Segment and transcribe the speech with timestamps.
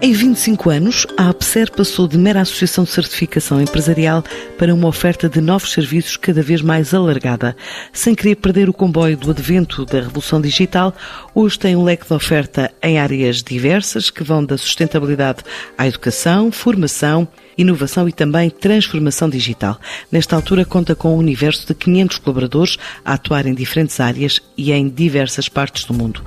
[0.00, 4.22] Em 25 anos, a APSER passou de mera associação de certificação empresarial
[4.56, 7.56] para uma oferta de novos serviços cada vez mais alargada.
[7.92, 10.94] Sem querer perder o comboio do advento da revolução digital,
[11.34, 15.42] hoje tem um leque de oferta em áreas diversas que vão da sustentabilidade
[15.76, 17.26] à educação, formação,
[17.58, 19.78] inovação e também transformação digital.
[20.10, 24.72] Nesta altura conta com um universo de 500 colaboradores a atuar em diferentes áreas e
[24.72, 26.22] em diversas partes do mundo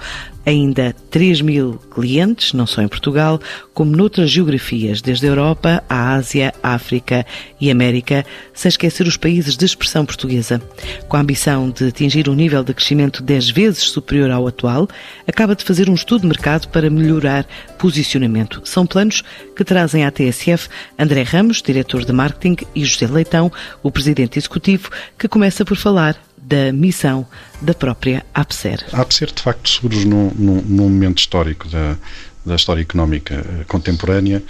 [0.45, 3.39] ainda 3 mil clientes, não só em Portugal,
[3.73, 7.25] como noutras geografias, desde a Europa à Ásia, África
[7.59, 10.61] e América, sem esquecer os países de expressão portuguesa.
[11.07, 14.87] Com a ambição de atingir um nível de crescimento 10 vezes superior ao atual,
[15.27, 17.45] acaba de fazer um estudo de mercado para melhorar
[17.77, 18.61] posicionamento.
[18.65, 19.23] São planos
[19.55, 24.89] que trazem à TSF André Ramos, diretor de marketing, e José Leitão, o presidente executivo,
[25.17, 27.25] que começa por falar da missão
[27.61, 28.83] da própria APSER.
[28.91, 31.97] A APSER, de facto, surge num, num, num momento histórico da,
[32.45, 34.43] da história económica eh, contemporânea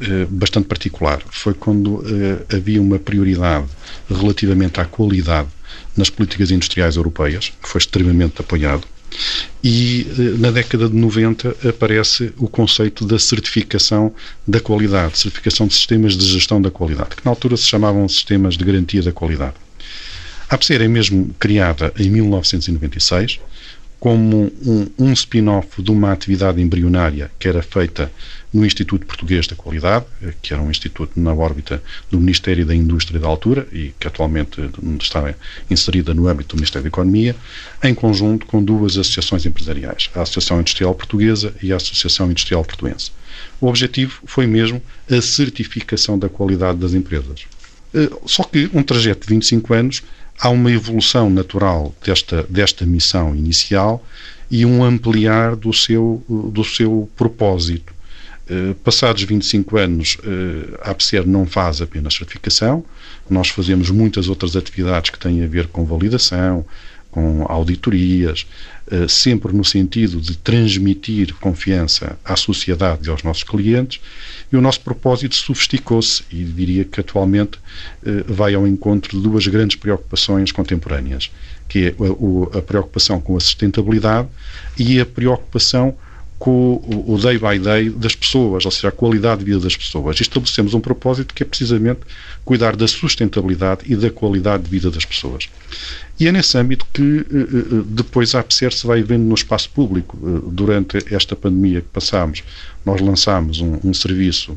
[0.00, 1.20] eh, bastante particular.
[1.30, 3.66] Foi quando eh, havia uma prioridade
[4.08, 5.48] relativamente à qualidade
[5.96, 8.86] nas políticas industriais europeias, que foi extremamente apoiado,
[9.62, 10.06] e
[10.38, 14.12] na década de 90 aparece o conceito da certificação
[14.46, 18.56] da qualidade, certificação de sistemas de gestão da qualidade, que na altura se chamavam sistemas
[18.56, 19.54] de garantia da qualidade.
[20.48, 23.38] A APSER é mesmo criada em 1996
[24.00, 28.10] como um, um spin-off de uma atividade embrionária que era feita
[28.52, 30.06] no Instituto Português da Qualidade,
[30.40, 34.58] que era um instituto na órbita do Ministério da Indústria da altura e que atualmente
[35.00, 35.34] está
[35.70, 37.36] inserida no âmbito do Ministério da Economia,
[37.84, 43.12] em conjunto com duas associações empresariais, a Associação Industrial Portuguesa e a Associação Industrial Portuense.
[43.60, 47.44] O objetivo foi mesmo a certificação da qualidade das empresas.
[47.94, 50.02] Eh, só que um trajeto de 25 anos
[50.40, 54.04] há uma evolução natural desta, desta missão inicial
[54.50, 57.92] e um ampliar do seu, do seu propósito.
[58.50, 62.84] Uh, passados 25 anos, uh, a APCER não faz apenas certificação,
[63.28, 66.64] nós fazemos muitas outras atividades que têm a ver com validação,
[67.10, 68.46] com auditorias,
[68.90, 74.00] eh, sempre no sentido de transmitir confiança à sociedade e aos nossos clientes,
[74.52, 77.58] e o nosso propósito sofisticou-se e diria que atualmente
[78.04, 81.30] eh, vai ao encontro de duas grandes preocupações contemporâneas,
[81.68, 84.28] que é a preocupação com a sustentabilidade
[84.78, 85.96] e a preocupação
[86.40, 90.18] com o day by day das pessoas, ou seja, a qualidade de vida das pessoas.
[90.18, 92.00] Estabelecemos um propósito que é precisamente
[92.46, 95.50] cuidar da sustentabilidade e da qualidade de vida das pessoas.
[96.18, 99.68] E é nesse âmbito que eh, eh, depois a APSER se vai vendo no espaço
[99.68, 100.18] público.
[100.22, 102.42] Eh, durante esta pandemia que passámos,
[102.86, 104.56] nós lançámos um, um serviço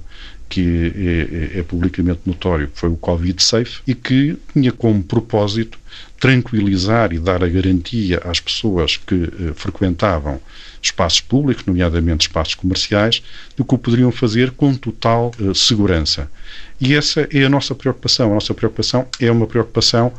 [0.53, 5.03] que é, é, é, publicamente notório, que foi o Covid Safe, e que tinha como
[5.03, 5.79] propósito
[6.19, 10.39] tranquilizar e dar a garantia às pessoas que eh, frequentavam
[10.87, 13.23] espaços públicos, nomeadamente espaços comerciais,
[13.55, 16.29] do que o poderiam fazer com total eh, segurança.
[16.79, 18.31] E essa é a nossa preocupação.
[18.31, 20.11] A nossa preocupação é uma preocupação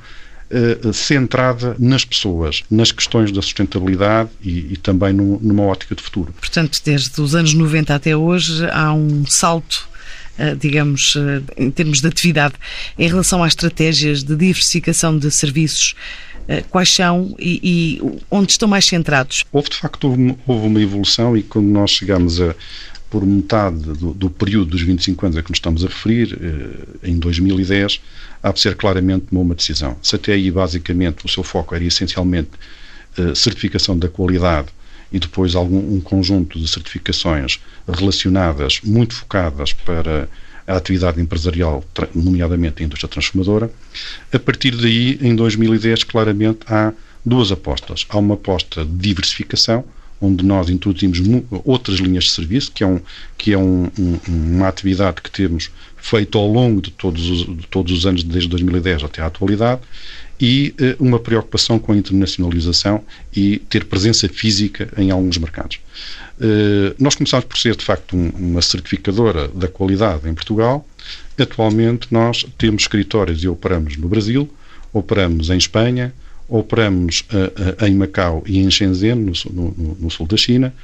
[0.50, 6.02] eh, centrada nas pessoas, nas questões da sustentabilidade e, e também no, numa ótica de
[6.02, 6.32] futuro.
[6.38, 9.88] Portanto, desde os anos 90 até hoje há um salto
[10.36, 11.16] eh, digamos,
[11.56, 12.54] em termos de atividade,
[12.98, 15.94] em relação às estratégias de diversificação de serviços,
[16.70, 19.44] quais são e, e onde estão mais centrados?
[19.52, 20.08] Houve, de facto,
[20.46, 22.54] houve uma evolução e quando nós chegamos a
[23.10, 26.36] por metade do, do, período dos 25 anos a que nos estamos a referir,
[27.00, 28.00] em 2010,
[28.42, 29.96] há de ser claramente uma decisão.
[30.02, 32.50] Se até aí, basicamente, o seu foco era essencialmente
[33.36, 34.66] certificação da qualidade
[35.12, 40.28] e depois algum um conjunto de certificações relacionadas, muito focadas para
[40.66, 43.70] a atividade empresarial, nomeadamente a indústria transformadora.
[44.32, 46.92] A partir daí, em 2010, claramente há
[47.24, 48.06] duas apostas.
[48.08, 49.84] Há uma aposta de diversificação,
[50.20, 51.20] onde nós introduzimos
[51.64, 53.00] outras linhas de serviço, que é, um,
[53.36, 57.66] que é um, um, uma atividade que temos feito ao longo de todos os, de
[57.66, 59.80] todos os anos, desde 2010 até à atualidade,
[60.40, 65.78] e uh, uma preocupação com a internacionalização e ter presença física em alguns mercados.
[66.40, 70.86] Uh, nós começámos por ser, de facto, um, uma certificadora da qualidade em Portugal.
[71.38, 74.48] Atualmente, nós temos escritórios e operamos no Brasil,
[74.92, 76.12] operamos em Espanha,
[76.48, 80.74] operamos uh, em Macau e em Shenzhen, no, no, no sul da China,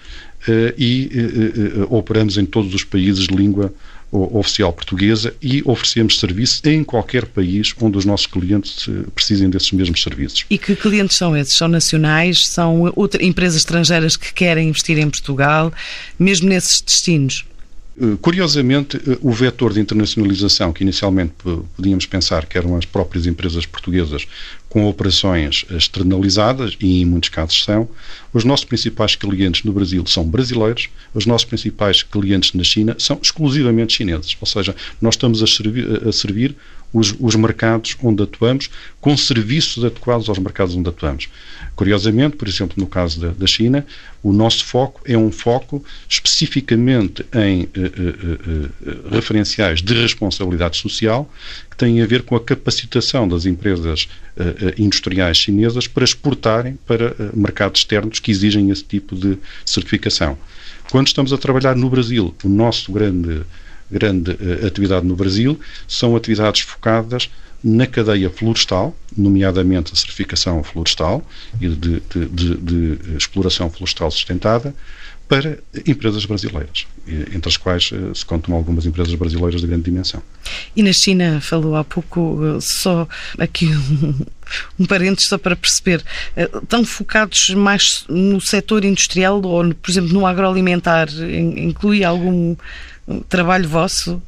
[0.78, 1.10] e
[1.90, 3.70] operamos em todos os países de língua
[4.12, 9.70] oficial portuguesa e oferecemos serviço em qualquer país onde os nossos clientes eh, precisem desses
[9.70, 10.44] mesmos serviços.
[10.50, 11.56] E que clientes são esses?
[11.56, 12.46] São nacionais?
[12.48, 15.72] São outras empresas estrangeiras que querem investir em Portugal,
[16.18, 17.44] mesmo nesses destinos?
[17.98, 21.34] Eh, curiosamente, eh, o vetor de internacionalização, que inicialmente
[21.76, 24.26] podíamos pensar que eram as próprias empresas portuguesas
[24.68, 27.88] com operações externalizadas, e em muitos casos são,
[28.32, 33.18] os nossos principais clientes no Brasil são brasileiros, os nossos principais clientes na China são
[33.20, 34.36] exclusivamente chineses.
[34.40, 36.54] Ou seja, nós estamos a servir, a servir
[36.92, 38.70] os, os, mercados onde atuamos,
[39.00, 41.28] com serviços adequados aos mercados onde atuamos.
[41.80, 43.86] Curiosamente, por exemplo, no caso da, da China,
[44.22, 51.32] o nosso foco é um foco especificamente em uh, uh, uh, referenciais de responsabilidade social
[51.70, 54.10] que têm a ver com a capacitação das empresas
[54.76, 60.36] industriais chinesas para exportarem para mercados externos que exigem esse tipo de certificação.
[60.90, 63.40] Quando estamos a trabalhar no Brasil, o nosso grande
[63.90, 67.28] grande atividade no Brasil, são atividades focadas
[67.62, 71.26] na cadeia florestal, nomeadamente a certificação florestal
[71.60, 74.74] e de, de, de, de exploração florestal sustentada,
[75.30, 80.20] para empresas brasileiras, entre as quais uh, se contam algumas empresas brasileiras de grande dimensão.
[80.74, 83.06] E na China, falou há pouco, uh, só
[83.38, 84.26] aqui um,
[84.80, 86.02] um parênteses só para perceber,
[86.36, 91.08] estão focados mais no setor industrial ou, por exemplo, no agroalimentar?
[91.56, 92.56] Inclui algum
[93.28, 94.20] trabalho vosso?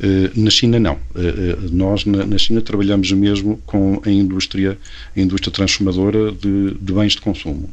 [0.00, 0.98] Eh, na China não.
[1.14, 4.78] Eh, eh, nós na China trabalhamos mesmo com a indústria,
[5.16, 7.70] a indústria transformadora de, de bens de consumo,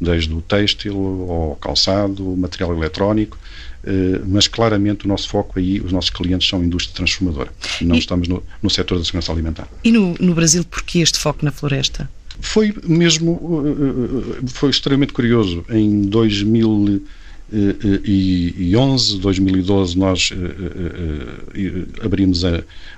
[0.00, 0.96] desde o têxtil
[1.28, 3.38] ao calçado, material eletrónico,
[4.26, 7.52] mas claramente o nosso foco aí, os nossos clientes são a indústria transformadora.
[7.80, 9.68] Não e, estamos no, no setor da segurança alimentar.
[9.82, 12.08] E no, no Brasil, porquê este foco na floresta?
[12.40, 13.64] Foi mesmo,
[14.46, 15.64] foi extremamente curioso.
[15.70, 17.02] Em 2000
[17.52, 22.42] 2011, 2012, nós eh, eh, eh, abrimos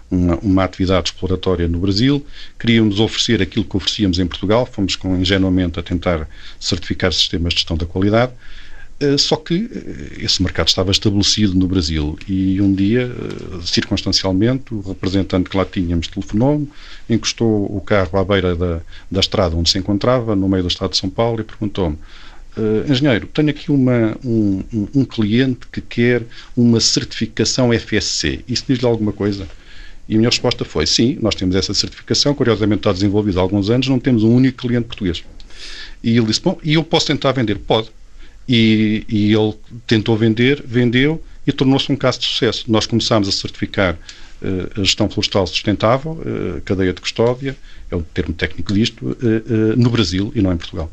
[0.08, 2.24] uma, uma, atividade exploratória no Brasil,
[2.58, 6.28] queríamos oferecer aquilo que oferecíamos em Portugal, fomos com ingenuamente a tentar
[6.60, 8.32] certificar sistemas de gestão da qualidade,
[9.18, 9.68] só que
[10.18, 12.16] esse mercado estava estabelecido no Brasil.
[12.28, 13.10] E um dia,
[13.62, 16.70] circunstancialmente, o representante que lá tínhamos telefonou-me,
[17.10, 18.80] encostou o carro à beira da,
[19.10, 21.98] da estrada onde se encontrava, no meio do estado de São Paulo, e perguntou-me
[22.56, 24.62] Uh, engenheiro, tenho aqui uma, um,
[24.94, 26.22] um, cliente que quer
[26.56, 28.44] uma certificação FSC.
[28.46, 29.48] Isso diz-lhe alguma coisa?
[30.08, 33.70] E a minha resposta foi: sim, nós temos essa certificação, curiosamente está desenvolvida há alguns
[33.70, 35.24] anos, não temos um único cliente português.
[36.00, 37.58] E ele disse: bom, e eu posso tentar vender?
[37.58, 37.90] Pode.
[38.48, 39.54] E, e ele
[39.84, 42.66] tentou vender, vendeu e tornou-se um caso de sucesso.
[42.68, 47.56] Nós começámos a certificar uh, a gestão florestal sustentável, uh, cadeia de custódia,
[47.90, 49.16] é o termo técnico disto,
[49.76, 50.90] no Brasil e não em Portugal.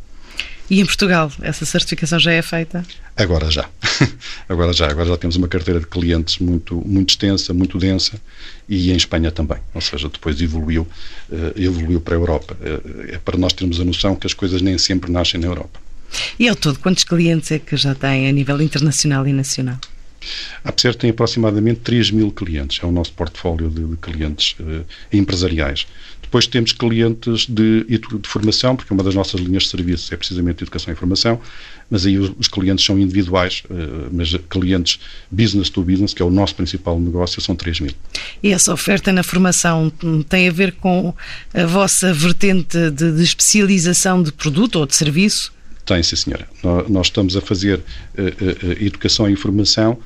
[0.71, 2.85] E em Portugal, essa certificação já é feita?
[3.17, 3.69] Agora já.
[4.47, 4.89] Agora já.
[4.89, 8.13] Agora já temos uma carteira de clientes muito, muito extensa, muito densa
[8.69, 9.57] e em Espanha também.
[9.73, 10.87] Ou seja, depois evoluiu,
[11.29, 12.55] uh, evoluiu para a Europa.
[12.61, 15.77] Uh, é para nós termos a noção que as coisas nem sempre nascem na Europa.
[16.39, 19.77] E ao todo, quantos clientes é que já tem a nível internacional e nacional?
[20.63, 25.85] A PSER tem aproximadamente 3 mil clientes, é o nosso portfólio de, clientes uh, empresariais.
[26.31, 30.63] Depois temos clientes de, de, formação, porque uma das nossas linhas de serviço é precisamente
[30.63, 31.41] educação e formação,
[31.89, 34.97] mas aí os, os clientes são individuais, uh, mas clientes
[35.29, 37.91] business to business, que é o nosso principal negócio, são 3 mil.
[38.41, 39.91] E essa oferta na formação
[40.29, 41.13] tem a ver com
[41.53, 45.51] a vossa vertente de, de especialização de produto ou de serviço?
[45.85, 46.47] Tem, sim, senhora.
[46.87, 49.99] Nós estamos a fazer uh, uh, educação e informação uh,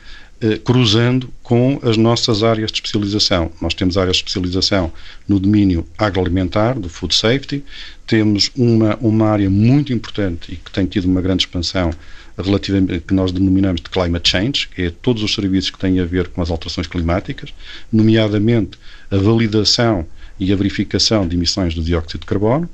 [0.64, 3.52] cruzando com as nossas áreas de especialização.
[3.62, 4.92] Nós temos áreas de especialização
[5.28, 7.64] no domínio agroalimentar, do food safety,
[8.06, 11.92] temos uma, uma área muito importante e que tem tido uma grande expansão
[12.38, 16.06] relativamente que nós denominamos de climate change, que é todos os serviços que têm a
[16.06, 17.54] ver com as alterações climáticas,
[17.92, 18.78] nomeadamente
[19.10, 20.06] a validação
[20.40, 22.70] e a verificação de emissões de dióxido de carbono,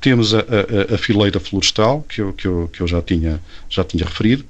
[0.00, 3.82] temos a, a, a, fileira florestal, que eu, que eu, que eu já, tinha, já
[3.82, 4.44] tinha referido,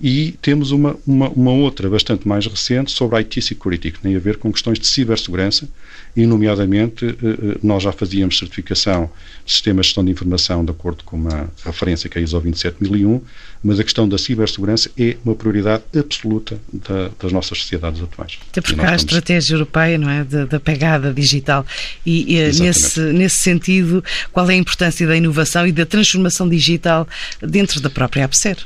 [0.00, 4.16] e temos uma, uma, uma, outra bastante mais recente sobre a IT Security, que tem
[4.16, 5.68] a ver com questões de cibersegurança,
[6.16, 9.10] e, nomeadamente, eh, eh, nós já fazíamos certificação
[9.44, 12.40] de sistemas de gestão de informação de acordo com uma referência que é a ISO
[12.40, 13.20] 27001,
[13.62, 18.38] mas a questão da cibersegurança é uma prioridade absoluta da, das nossas sociedades atuais.
[18.50, 21.66] Até porque há a estratégia europeia, não é, da, da pegada digital.
[22.06, 27.08] E, e nesse, nesse sentido, qual é a importância da inovação e da transformação digital
[27.42, 28.58] dentro da própria APSER?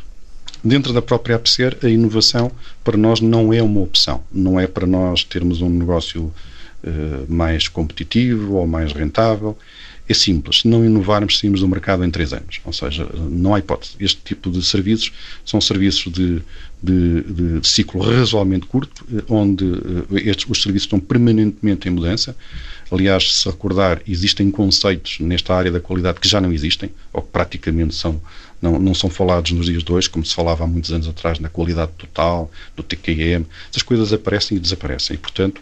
[0.63, 2.51] Dentro da própria APSER, a inovação
[2.83, 4.23] para nós não é uma opção.
[4.33, 6.33] Não é para nós termos um negócio
[6.85, 9.57] uh, mais competitivo ou mais rentável.
[10.09, 10.61] É simples.
[10.61, 12.61] Se não inovarmos, saímos do mercado em três anos.
[12.65, 13.93] Ou seja, não há hipótese.
[14.01, 15.13] Este tipo de serviços
[15.45, 16.43] são serviços de,
[16.83, 17.23] de,
[17.61, 22.35] de, ciclo razoavelmente curto, eh, onde uh, estes, os serviços estão permanentemente em mudança.
[22.91, 27.29] Aliás, se recordar, existem conceitos nesta área da qualidade que já não existem, ou que
[27.29, 28.21] praticamente são,
[28.63, 31.39] não, não são falados nos dias de hoje, como se falava há muitos anos atrás
[31.39, 33.45] na qualidade total, do TQM.
[33.71, 35.15] Essas coisas aparecem e desaparecem.
[35.15, 35.61] E, portanto,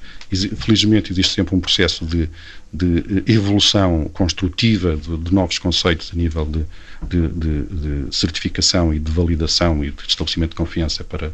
[0.57, 2.29] felizmente existe sempre um processo de,
[2.73, 6.65] de eh, evolução construtiva de, de, novos conceitos a nível de,
[7.03, 11.33] de, certificação e de validação e de estabelecimento de confiança para,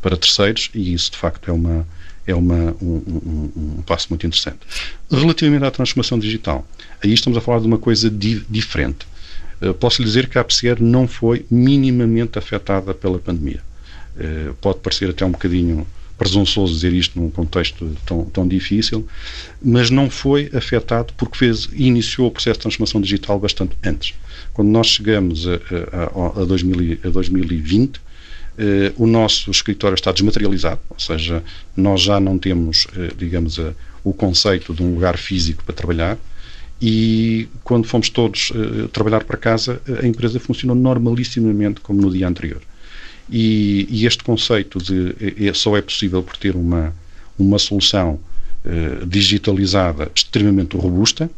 [0.00, 1.86] para terceiros, e isso, de facto, é uma
[2.26, 4.60] é uma, um, um, um, passo muito interessante.
[5.10, 6.66] Relativamente à transformação digital,
[7.02, 9.06] aí estamos a falar de uma coisa di diferente.
[9.60, 13.60] Uh, posso lhe dizer que a APCR não foi minimamente afetada pela pandemia.
[14.16, 19.06] Uh, pode parecer até um bocadinho presunçoso dizer isto num contexto tão, tão difícil,
[19.62, 24.14] mas não foi afetado porque fez, iniciou o processo de transformação digital bastante antes.
[24.52, 25.54] Quando nós chegamos a,
[25.92, 28.00] a, a, 2000, a 2020, eh,
[28.96, 31.42] o nosso escritório está desmaterializado, ou seja,
[31.76, 33.58] nós já não temos, eh, digamos,
[34.04, 36.18] o conceito de um lugar físico para trabalhar
[36.80, 42.28] e quando fomos todos eh, trabalhar para casa, a empresa funcionou normalissimamente como no dia
[42.28, 42.60] anterior.
[43.30, 46.94] E, e este conceito de é, só é possível por ter uma,
[47.38, 48.20] uma solução
[49.06, 51.30] digitalizada extremamente robusta,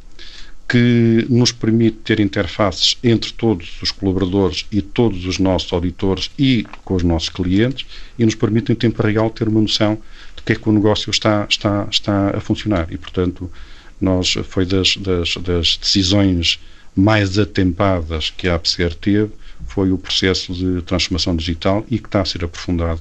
[0.69, 6.67] que nos permite ter interfaces entre todos os colaboradores e todos os nossos auditores e
[6.85, 7.87] com os nossos clientes
[8.19, 9.99] e nos permite em tempo real ter uma noção
[10.37, 13.51] de que é que o negócio está, está, está a funcionar e, portanto,
[14.01, 16.59] nós foi das, das, das decisões
[16.95, 19.31] mais atempadas que a APCR teve
[19.67, 23.01] foi o processo de transformação digital e que está a ser aprofundado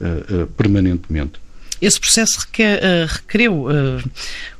[0.00, 1.43] uh, uh, permanentemente.
[1.80, 4.10] Esse processo requer, uh, requereu uh,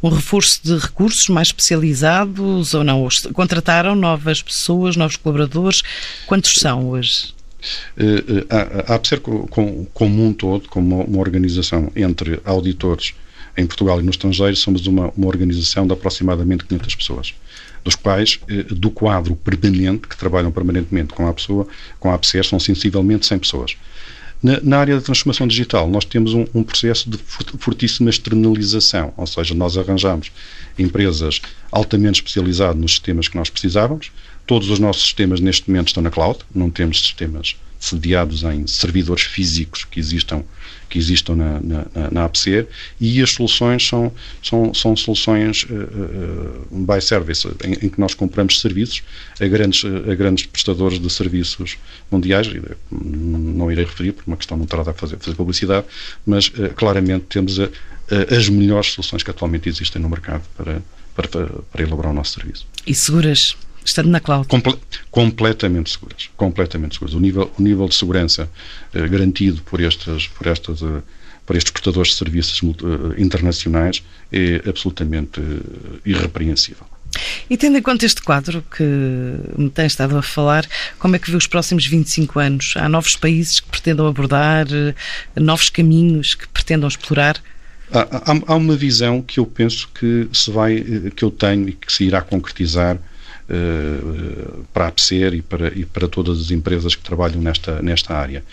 [0.02, 3.06] um reforço de recursos mais especializados ou não?
[3.32, 5.82] Contrataram novas pessoas, novos colaboradores?
[6.26, 7.34] Quantos são hoje?
[7.96, 13.14] Uh, há, há de ser como, um todo, como uma, uma, organização entre auditores
[13.56, 17.34] em Portugal e no estrangeiro, somos uma, uma organização de aproximadamente 500 pessoas
[17.84, 18.40] dos quais,
[18.70, 21.66] do quadro permanente, que trabalham permanentemente com a pessoa,
[22.00, 23.76] com a APCR, são sensivelmente 100 pessoas.
[24.44, 27.16] Na, na, área da transformação digital, nós temos um, um, processo de
[27.58, 30.30] fortíssima externalização, ou seja, nós arranjamos
[30.78, 31.40] empresas
[31.72, 34.12] altamente especializadas nos sistemas que nós precisávamos.
[34.46, 39.24] Todos os nossos sistemas neste momento estão na cloud, não temos sistemas sediados em servidores
[39.24, 40.42] físicos que existam,
[40.88, 42.30] que existam na, na, na
[43.00, 44.12] e as soluções são,
[44.42, 45.74] são, são soluções uh,
[46.70, 49.02] uh, by service, em, em, que nós compramos serviços
[49.40, 51.76] a grandes, a grandes prestadores de serviços
[52.10, 52.48] mundiais,
[52.90, 55.86] não irei referir por uma questão não terá a fazer, fazer publicidade,
[56.26, 60.82] mas uh, claramente temos a, a, as melhores soluções que atualmente existem no mercado para,
[61.14, 62.66] para, para elaborar o nosso serviço.
[62.86, 63.56] E seguras?
[63.84, 64.48] Estando na cloud.
[64.48, 64.76] Comple
[65.10, 66.30] completamente seguras.
[66.36, 67.14] Completamente seguras.
[67.14, 68.48] O nível, o nível de segurança
[68.92, 71.02] eh, garantido por estes, por estas, eh,
[71.46, 76.86] por estes prestadores de serviços eh, internacionais é absolutamente eh, irrepreensível.
[77.48, 78.82] E tendo em conta este quadro que
[79.56, 80.66] me tem estado a falar,
[80.98, 82.74] como é que vê os próximos 25 anos?
[82.76, 84.66] Há novos países que pretendam abordar,
[85.36, 87.40] novos caminhos que pretendam explorar?
[87.92, 90.80] Há, há, há uma visão que eu penso que se vai,
[91.14, 92.98] que eu tenho e que se irá concretizar
[94.72, 98.44] para a APCER e para, e para todas as empresas que trabalham nesta, nesta área,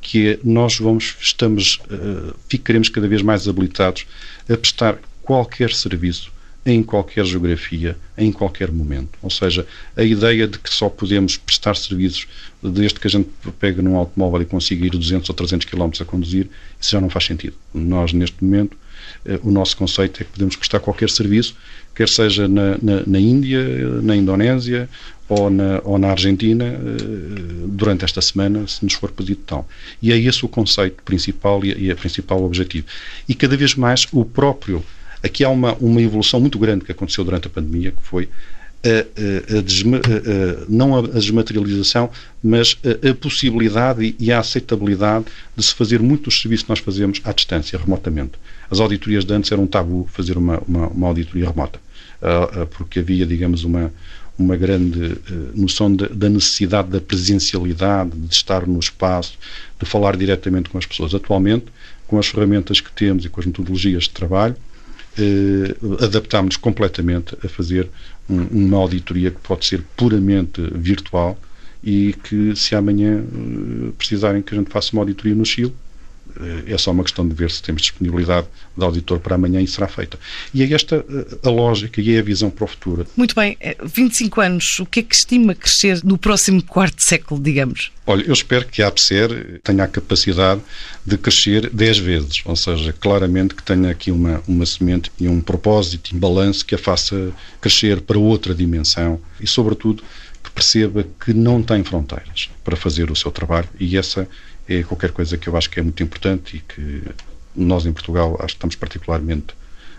[0.00, 4.06] que é nós vamos, estamos, uh, ficaremos cada vez mais habilitados
[4.48, 6.30] a prestar qualquer serviço
[6.64, 9.16] em qualquer geografia, em qualquer momento.
[9.22, 9.64] Ou seja,
[9.96, 12.26] a ideia de que só podemos prestar serviços
[12.60, 13.28] desde que a gente
[13.60, 16.48] pega num automóvel e consiga ir 200 ou 300 km a conduzir,
[16.80, 17.54] isso já não faz sentido.
[17.72, 18.76] Nós, neste momento,
[19.42, 21.56] o nosso conceito é que podemos prestar qualquer serviço
[21.96, 23.64] quer seja na, na, na Índia,
[24.02, 24.88] na Indonésia
[25.28, 26.76] ou na, ou na Argentina, eh,
[27.66, 29.66] durante esta semana, se nos for pedido tal.
[30.00, 32.86] E é esse o conceito principal e, a principal objetivo.
[33.28, 34.84] E cada vez mais o próprio.
[35.22, 38.28] Aqui há uma, uma evolução muito grande que aconteceu durante a pandemia, que foi
[38.84, 40.00] a, a, desma,
[40.68, 42.10] não a desmaterialização,
[42.42, 42.78] mas
[43.08, 47.78] a, possibilidade e a aceitabilidade de se fazer muitos serviços que nós fazemos à distância,
[47.78, 48.32] remotamente.
[48.70, 51.80] As auditorias de antes eram um tabu fazer uma, uma, uma auditoria remota.
[52.20, 53.92] Ah, ah, porque havia, digamos, uma,
[54.38, 59.38] uma grande ah, noção de, da necessidade da presencialidade, de estar no espaço,
[59.78, 61.14] de falar diretamente com as pessoas.
[61.14, 61.66] Atualmente,
[62.06, 64.56] com as ferramentas que temos e com as metodologias de trabalho,
[65.18, 67.88] eh, adaptámos-nos completamente a fazer
[68.28, 71.38] um, uma auditoria que pode ser puramente virtual
[71.82, 73.24] e que se amanhã
[73.96, 75.85] precisarem que a gente faça uma auditoria no Chile, eh,
[76.66, 79.88] é só uma questão de ver se temos disponibilidade de auditor para amanhã e será
[79.88, 80.18] feita.
[80.52, 83.06] E é esta eh, a lógica e é a visão para o futuro.
[83.16, 87.92] Muito bem, 25 anos, o que é que estima crescer no próximo quarto século, digamos?
[88.06, 90.60] Olha, eu espero que a APSER tenha a capacidade
[91.04, 95.40] de crescer 10 vezes, ou seja, claramente que tenha aqui uma, uma semente e um
[95.40, 100.04] propósito, um balanço que a faça crescer para outra dimensão e, sobretudo,
[100.42, 104.28] que perceba que não tem fronteiras para fazer o seu trabalho e essa
[104.68, 107.02] é qualquer coisa que eu acho que é muito importante e que
[107.54, 109.54] nós em Portugal acho que estamos particularmente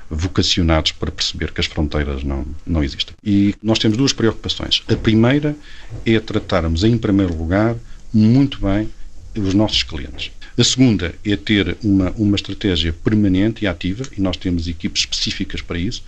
[0.10, 3.16] vocacionados para perceber que as fronteiras não, não existem.
[3.24, 4.84] E nós temos duas preocupações.
[4.90, 5.56] A primeira
[6.06, 7.76] é tratarmos, em primeiro lugar,
[8.14, 8.90] muito bem
[9.36, 10.32] os nossos clientes.
[10.58, 15.62] A segunda é ter uma, uma estratégia permanente e ativa, e nós temos equipes específicas
[15.62, 16.04] para isso,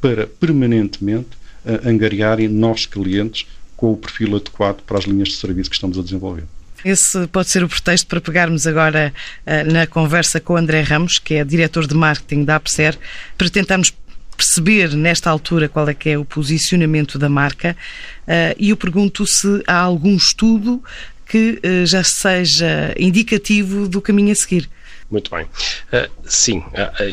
[0.00, 1.30] para permanentemente
[1.64, 3.46] uh, angariarem nossos clientes
[3.76, 6.44] com o perfil adequado para as linhas de serviço que estamos a desenvolver.
[6.84, 9.12] Esse pode ser o pretexto para pegarmos agora
[9.46, 12.98] uh, na conversa com o André Ramos, que é diretor de marketing da APSER,
[13.38, 13.92] para tentarmos
[14.36, 17.76] perceber nesta altura qual é que é o posicionamento da marca
[18.22, 20.82] uh, e eu pergunto se há algum estudo
[21.26, 24.68] que uh, já seja indicativo do caminho a seguir.
[25.10, 25.44] Muito bem.
[25.44, 26.64] Uh, sim,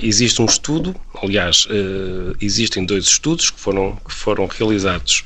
[0.01, 5.23] existe um estudo, aliás, uh, existem dois estudos que foram, que foram realizados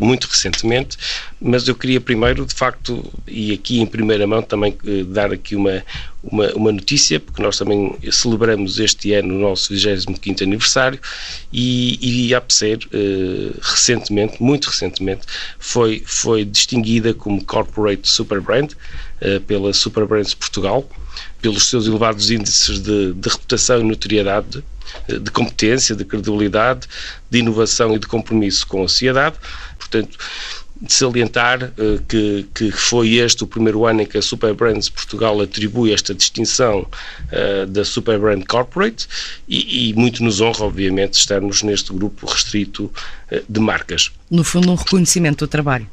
[0.00, 0.96] muito recentemente,
[1.40, 4.78] mas eu queria primeiro, de facto, e aqui em primeira mão também
[5.08, 5.82] dar aqui uma,
[6.22, 11.00] uma, uma, notícia, porque nós também celebramos este ano o nosso 25º aniversário
[11.52, 12.78] e, e a APSER,
[13.60, 15.22] recentemente, muito recentemente,
[15.58, 18.70] foi, foi distinguida como Corporate Super Brand
[19.48, 20.88] pela Super Brands Portugal,
[21.40, 24.62] pelos seus elevados índices de, de reputação e notoriedade, eh,
[25.08, 26.86] de competência, de credibilidade,
[27.30, 29.36] de inovação e de compromisso com a sociedade.
[29.78, 30.18] Portanto,
[30.80, 34.88] de salientar uh, que, que foi este o primeiro ano em que a Super Brands
[34.88, 39.08] Portugal atribui esta distinção uh, da Super Brand Corporate
[39.48, 44.12] e, e, muito nos honra, obviamente, estarmos neste grupo restrito uh, de marcas.
[44.30, 45.88] No fundo, um reconhecimento do trabalho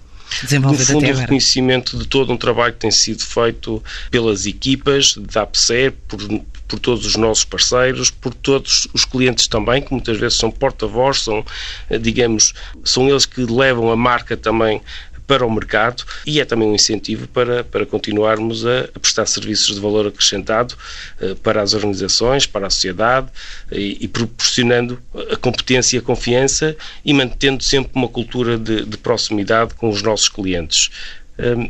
[0.60, 5.44] no fundo, o reconhecimento de todo um trabalho que tem sido feito pelas equipas da
[5.44, 6.20] APSER, por,
[6.68, 11.22] por todos os nossos parceiros, por todos os clientes também, que muitas vezes são porta-voz,
[11.22, 11.46] são,
[11.90, 12.54] eh, digamos,
[12.84, 14.82] são eles que levam a marca também
[15.28, 19.76] para o mercado e é também um incentivo para, para continuarmos a, a prestar serviços
[19.76, 20.76] de valor acrescentado
[21.22, 23.28] uh, para as organizações, para a sociedade
[23.72, 25.02] e, e, proporcionando
[25.32, 30.02] a competência e a confiança e mantendo sempre uma cultura de, de proximidade com os
[30.02, 30.90] nossos clientes.
[31.38, 31.70] Um,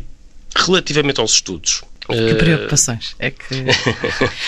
[0.55, 3.55] relativamente aos estudos, que eh, preocupações é que,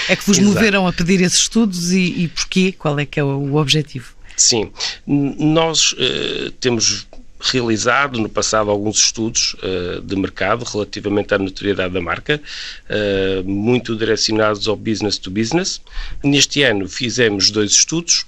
[0.09, 2.71] é que vos moveram a pedir esses estudos e, e porquê?
[2.71, 4.15] Qual é que é o, o objetivo?
[4.35, 4.71] Sim,
[5.07, 7.06] nós uh, temos
[7.39, 12.41] realizado no passado alguns estudos uh, de mercado relativamente à notoriedade da marca,
[12.89, 15.81] uh, muito direcionados ao business to business.
[16.23, 18.25] Neste ano fizemos dois estudos,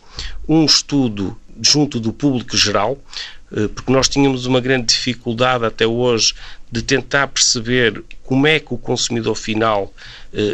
[0.48, 3.00] um estudo junto do público geral,
[3.52, 6.36] uh, porque nós tínhamos uma grande dificuldade até hoje
[6.72, 9.92] de tentar perceber como é que o consumidor final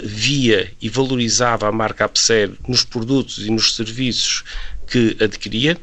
[0.01, 4.45] via e valorizava a marca Apser nos produtos e nos serviços
[4.87, 5.77] que adquiria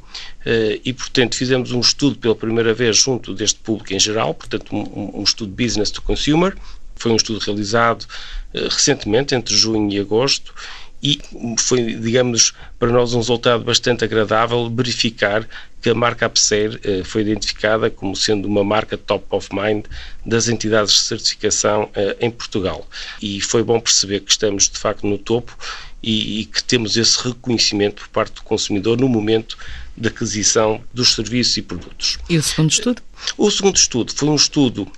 [0.84, 5.20] e, portanto, fizemos um estudo pela primeira vez junto deste público em geral, portanto, um,
[5.20, 6.56] um estudo business to consumer.
[6.96, 8.06] Foi um estudo realizado
[8.54, 10.54] eh, recentemente, entre junho e agosto,
[11.02, 11.18] e
[11.58, 15.48] foi, digamos, para nós um resultado bastante agradável verificar
[15.80, 19.86] que a marca APSER eh, foi identificada como sendo uma marca top of mind
[20.24, 22.86] das entidades de certificação em Portugal.
[23.20, 25.56] E foi bom perceber que estamos, de facto, no topo
[26.02, 29.56] e, e, que temos esse reconhecimento por parte do consumidor no momento
[29.96, 32.18] da aquisição dos serviços e produtos.
[32.28, 33.02] E o segundo estudo?
[33.36, 34.90] O segundo estudo foi um estudo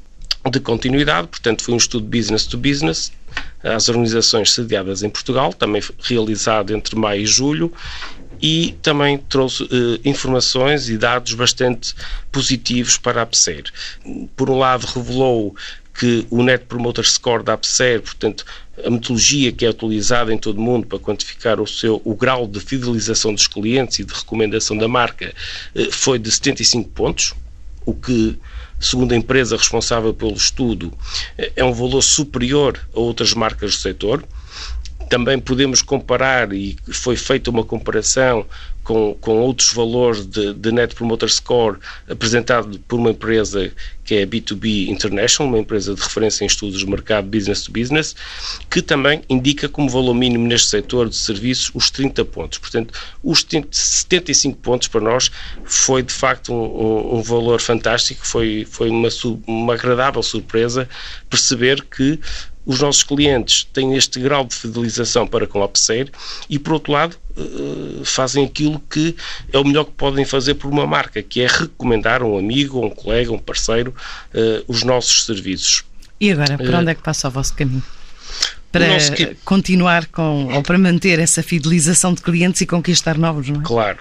[0.51, 3.13] de continuidade, portanto, foi um estudo business to business
[3.63, 7.73] às organizações sediadas em Portugal, também realizado entre maio e julho,
[8.43, 11.95] e também trouxe eh, informações e dados bastante
[12.31, 13.65] positivos para a PSER.
[14.37, 15.55] Por um lado, revelou
[15.99, 18.45] que o Net Promoter Score da APSER, portanto,
[18.85, 22.47] a metodologia que é utilizada em todo o mundo para quantificar o seu o grau
[22.47, 25.33] de fidelização dos clientes e de recomendação da marca,
[25.75, 27.35] eh, foi de 75 pontos,
[27.85, 28.39] o que,
[28.81, 30.93] segundo a empresa responsável pelo estudo,
[31.37, 34.25] é um valor superior a outras marcas do setor.
[35.09, 38.47] Também podemos comparar, e foi feita uma comparação
[38.85, 43.73] com, com outros valores de, de Net Promoter Score apresentado por uma empresa
[44.05, 47.73] que é a B2B International, uma empresa de referência em estudos de mercado business to
[47.73, 48.15] business,
[48.69, 52.59] que também indica como valor mínimo neste setor de serviços os 30 pontos.
[52.59, 55.31] Portanto, os 75 pontos para nós
[55.65, 59.09] foi de facto um, um, um valor fantástico, foi, foi uma,
[59.47, 60.87] uma agradável surpresa
[61.31, 62.21] perceber que
[62.67, 66.09] os nossos clientes têm este grau de fidelização para com a Upsell
[66.49, 69.17] e, por outro lado, eh, fazem aquilo que
[69.53, 72.81] é o melhor que podem fazer por uma marca, que é recomendar a um amigo,
[72.81, 73.95] a um colega, a um parceiro,
[74.35, 75.85] uh, os nossos serviços.
[76.21, 77.83] E agora, para onde é que passa o vosso caminho?
[78.71, 78.89] Para
[79.45, 83.65] continuar com, ou para manter essa fidelização de clientes e conquistar novos, não é?
[83.65, 83.99] Claro.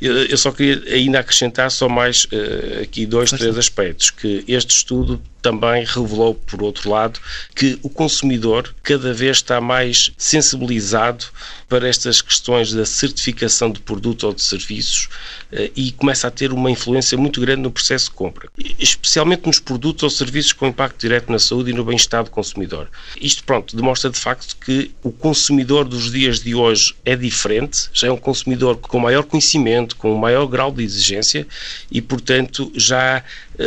[0.00, 5.22] Eu, só queria ainda acrescentar só mais uh, aqui dois, três aspectos, que este estudo
[5.40, 7.20] também revelou, por outro lado,
[7.54, 11.26] que o consumidor cada vez está mais sensibilizado
[11.68, 15.08] para estas questões da certificação de produto ou de serviços
[15.52, 19.60] eh, e começa a ter uma influência muito grande no processo de compra, especialmente nos
[19.60, 22.88] produtos ou serviços com impacto direto na saúde e no bem-estar do consumidor.
[23.20, 28.08] Isto, pronto, demonstra de facto que o consumidor dos dias de hoje é diferente, já
[28.08, 31.46] é um consumidor com maior conhecimento, com maior grau de exigência
[31.88, 33.22] e, portanto, já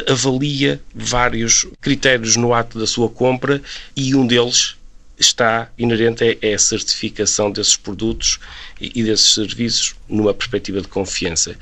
[0.08, 3.62] avalia vários critérios no ato da sua compra
[3.95, 4.75] e um deles
[5.19, 8.39] está inerente é a certificação desses produtos
[8.79, 11.56] e desses serviços numa perspectiva de confiança.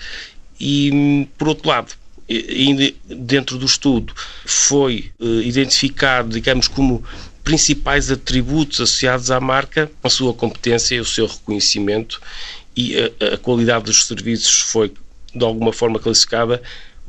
[0.59, 1.93] E, por outro lado,
[3.05, 4.13] dentro do estudo
[4.45, 7.03] foi eh, identificado, digamos, como
[7.43, 12.21] principais atributos associados à marca, a sua competência o seu reconhecimento
[12.75, 14.93] e a, a qualidade dos serviços foi
[15.33, 16.61] de alguma forma classificada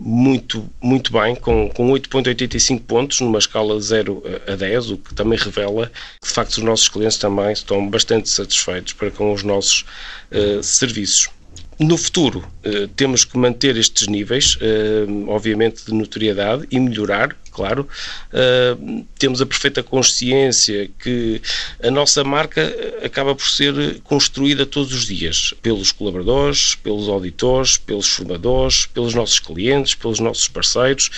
[0.04, 5.14] muito, muito bem, com, com 8,85 pontos numa escala de 0 a 10, o que
[5.14, 9.42] também revela que, de facto, os nossos clientes também estão bastante satisfeitos para com os
[9.42, 9.84] nossos
[10.30, 11.30] uh, serviços.
[11.78, 17.88] No futuro, eh, temos que manter estes níveis, eh, obviamente, de notoriedade e melhorar, claro.
[18.32, 21.40] Eh, temos a perfeita consciência que
[21.82, 22.62] a nossa marca
[23.04, 29.38] acaba por ser construída todos os dias pelos colaboradores, pelos auditores, pelos formadores, pelos nossos
[29.38, 31.10] clientes, pelos nossos parceiros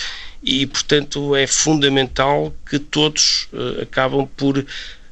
[0.43, 3.47] e, portanto, é fundamental que todos
[3.81, 4.63] acabam por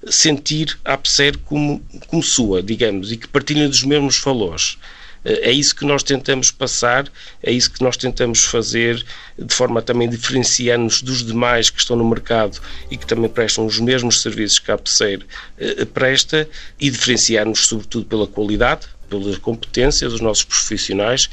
[0.10, 4.78] sentir a APSER como, como sua, digamos, e que partilhem dos mesmos valores.
[5.26, 7.10] É isso que nós tentamos passar,
[7.42, 9.04] é isso que nós tentamos fazer,
[9.38, 12.60] de forma a também diferenciar-nos dos demais que estão no mercado
[12.92, 15.26] e que também prestam os mesmos serviços que a APSEIR
[15.58, 16.48] eh, presta
[16.80, 21.30] e diferenciar-nos, sobretudo, pela qualidade, pela competência dos nossos profissionais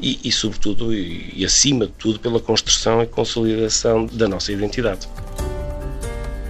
[0.00, 5.06] e, e sobretudo, e, e acima de tudo, pela construção e consolidação da nossa identidade.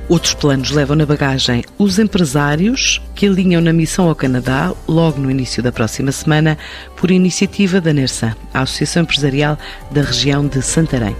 [0.08, 5.30] Outros planos levam na bagagem os empresários que alinham na missão ao Canadá logo no
[5.30, 6.58] início da próxima semana,
[6.96, 9.58] por iniciativa da NERSA, a Associação Empresarial
[9.90, 11.16] da região de Santarém.